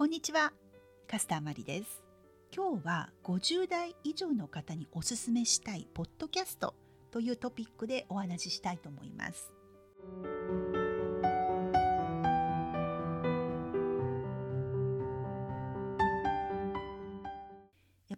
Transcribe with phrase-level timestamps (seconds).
[0.00, 0.54] こんにちは。
[1.06, 2.02] カスターマリです。
[2.56, 6.74] 今日は50代以上の方におすすめしたいポッドキャスト
[7.10, 9.52] というトピックでお話ししたいと思います。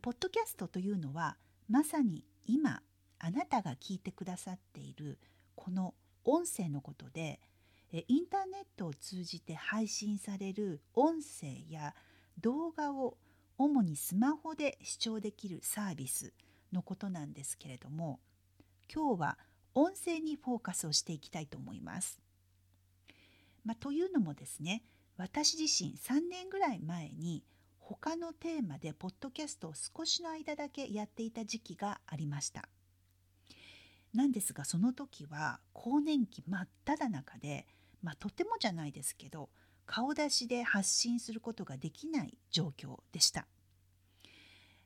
[0.00, 1.36] ポッドキャストというのは
[1.68, 2.80] まさに今
[3.18, 5.18] あなたが聞いてくださっている
[5.56, 5.94] この
[6.24, 7.40] 音声のことで
[7.98, 11.94] インターネットを通じて配信される音声や
[12.40, 13.18] 動画を
[13.58, 16.32] 主にスマホで視聴できるサービス
[16.72, 18.18] のことなんですけれども
[18.92, 19.38] 今日は
[19.74, 22.20] 音声にフォーカスをしていきたいと思います。
[23.64, 24.82] まあ、というのもですね
[25.16, 27.44] 私自身3年ぐらい前に
[27.78, 32.68] 他のテーマでポッドキャストを少しの間だけやっていた時期がありました。
[34.14, 37.66] なんですがその時は更年期真っ只中で
[38.02, 39.48] まあ、とてもじゃないですけど
[39.86, 43.46] 顔出しで発信することができない状況でした。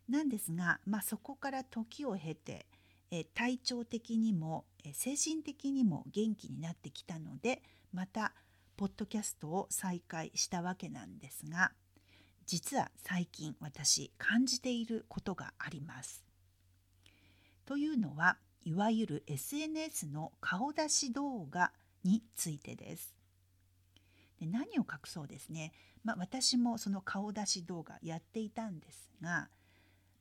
[0.09, 2.67] なんですが、まあ、そこから時を経て
[3.11, 8.33] え体調的にもえ精神的にも元気になってきたのでまた
[8.77, 11.73] ポッドキャストを再開したわけなんですが
[12.47, 16.25] 実は最近私感じていることがあります。
[17.65, 21.73] というのはいわゆる SNS の顔出し動画
[22.07, 23.15] についてです。
[24.41, 25.73] で何を隠そうですね、
[26.05, 29.49] まあ、私もその顔出し動画やっていたんですが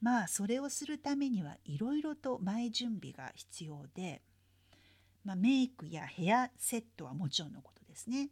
[0.02, 4.22] まあそれをするためにはいろいろと前準備が必要で、
[5.26, 8.30] まあ、メイクやヘアセットはもちろんのことですね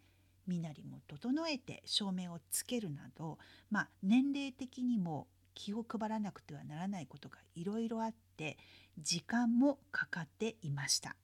[0.48, 3.38] 身なりも整えて照明をつけるなど、
[3.70, 8.58] まあ、年齢的にも気を配らなくてはならないことがいろいろあって
[8.98, 11.16] 時間もかかっていました。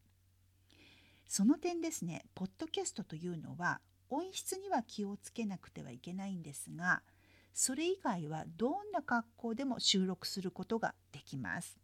[1.30, 7.04] その点ですねポッドキャストというのは音質には気をつけなくてはいけないんですが
[7.54, 11.78] それ以外はどんな格好でも収録することができます。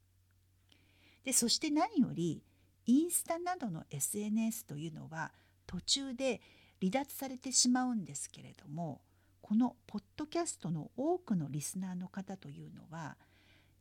[1.23, 2.43] でそして何より
[2.87, 5.31] インスタなどの SNS というのは
[5.67, 6.41] 途中で
[6.79, 9.01] 離脱されてしまうんですけれども
[9.41, 13.15] このポッドキャストの多くのリスナーの方というのは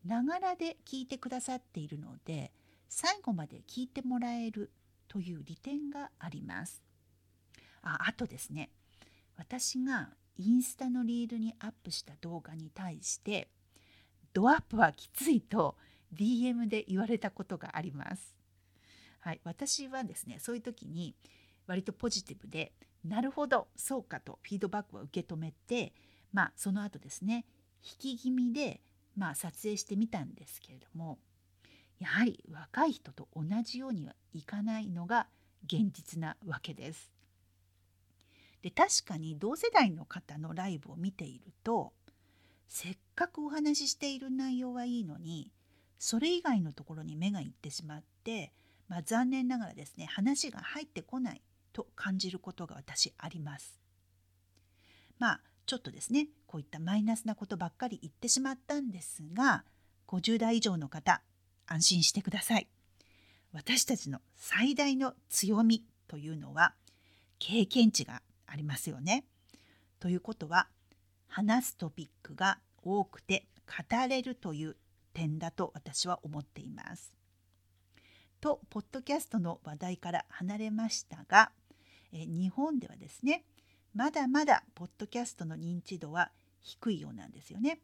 [0.04, 2.52] ながらで聞いてくださっているので
[2.90, 4.70] 最後まで聞いてもらえる
[5.08, 6.82] という利点があります。
[7.82, 8.70] ああとですね
[9.36, 13.48] 私がインスタのリールにアップした動画に対して
[14.32, 15.76] ドアップはきついと
[16.14, 18.34] DM で言われたことがあります。
[19.20, 21.14] はい、私はですねそういう時に
[21.66, 22.72] 割とポジティブで
[23.04, 25.94] なるほどそうかとフィードバックを受け止めて
[26.32, 27.46] まあその後ですね
[27.82, 28.80] 引き気味で
[29.16, 31.18] まあ撮影してみたんですけれども
[31.98, 35.26] やはり若い人と同じようにはいかないのが
[35.64, 37.12] 現実なわけです。
[38.62, 41.92] で確かに同世代の方のライブを見ていると
[42.66, 45.52] せっかくお話ししている内容はいいのに
[45.98, 48.52] それ以外のところに目がいってしまって、
[48.88, 51.42] まあ、残念ながらですね話が入ってこない
[51.74, 53.80] と感じることが私あります。
[55.18, 59.64] まあちょっとですねこういったマイナスなことばっかり言ってしまったんですが
[60.08, 61.22] 50代以上の方
[61.66, 62.68] 安心してください。
[63.52, 66.74] 私たちの最大の強みというのは
[67.38, 69.24] 経験値がありますよね。
[70.00, 70.68] ということは
[71.28, 74.76] 話すトピックが多くて語れるという
[75.12, 77.14] 点だと私は思っています。
[78.40, 81.50] とポッドキャストの話題から離れましたが
[82.12, 83.44] え日本ではですね
[83.94, 86.30] まだまだポッドキャストの認知度は
[86.60, 87.80] 低いようなんですよね。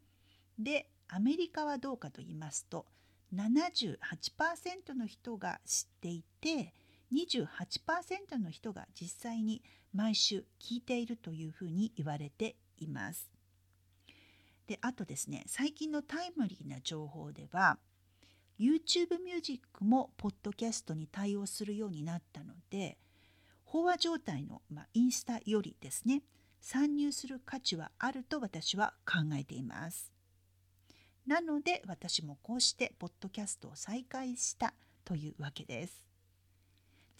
[0.58, 2.86] でアメリカはどうかと言いますと
[3.34, 6.74] 78%の人が知っていて
[7.12, 13.30] 28%の人が実際に毎週聞いているというふうに言われています。
[14.66, 17.78] であとですね最近のタイムリーな情報では
[18.60, 22.96] YouTube ミュージックもポッドキャストに対応するようになったので
[23.66, 26.22] 飽和状態の、まあ、インスタよりですね
[26.60, 30.12] 参入する価値はあると私は考えています。
[31.30, 34.74] なので私もこうしてポッドキャストを再開した
[35.04, 36.04] というわけです。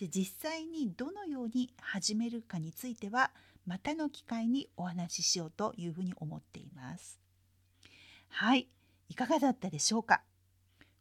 [0.01, 3.31] で実際にどのように始めるかについては
[3.67, 7.21] またの機会にお話ししようというふうに思っています。
[8.31, 8.67] はい、
[9.09, 10.23] いかがだったでしょうか？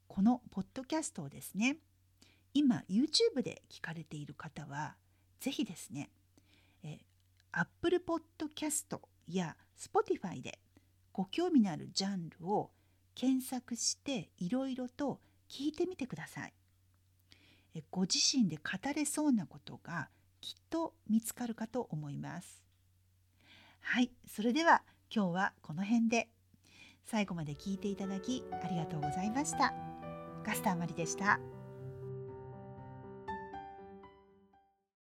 [0.08, 1.78] このポッドキャストをですね
[2.54, 4.98] 今 YouTube で聞かれている方は
[5.40, 6.12] 是非ですね
[6.84, 7.00] え
[7.54, 10.60] Apple Podcast や Spotify で
[11.12, 12.70] ご興味のあるジャンルを
[13.20, 15.20] 検索していろいろと
[15.50, 16.54] 聞いてみてください。
[17.92, 18.64] ご自身で語
[18.96, 20.08] れそうなことが
[20.40, 22.64] きっと見つかるかと思います。
[23.82, 24.84] はい、それでは
[25.14, 26.30] 今日はこの辺で
[27.04, 29.74] 最後まで聞いていただきありがとうございました。
[30.46, 31.59] ガスターマリでした。